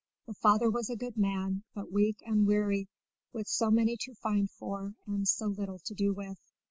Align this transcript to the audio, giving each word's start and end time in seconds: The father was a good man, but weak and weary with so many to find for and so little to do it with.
The 0.25 0.33
father 0.33 0.67
was 0.67 0.89
a 0.89 0.95
good 0.95 1.15
man, 1.15 1.61
but 1.75 1.91
weak 1.91 2.23
and 2.25 2.47
weary 2.47 2.89
with 3.33 3.47
so 3.47 3.69
many 3.69 3.97
to 3.99 4.15
find 4.15 4.49
for 4.49 4.95
and 5.05 5.27
so 5.27 5.45
little 5.45 5.77
to 5.77 5.93
do 5.93 6.09
it 6.09 6.15
with. 6.17 6.39